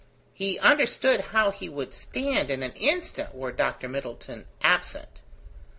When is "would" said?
1.69-1.93